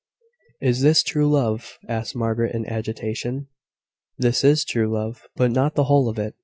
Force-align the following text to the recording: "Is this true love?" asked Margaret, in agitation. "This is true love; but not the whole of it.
"Is 0.61 0.81
this 0.81 1.03
true 1.03 1.29
love?" 1.29 1.77
asked 1.87 2.15
Margaret, 2.15 2.55
in 2.55 2.65
agitation. 2.65 3.49
"This 4.17 4.43
is 4.43 4.65
true 4.65 4.91
love; 4.91 5.27
but 5.35 5.51
not 5.51 5.75
the 5.75 5.83
whole 5.83 6.09
of 6.09 6.17
it. 6.17 6.33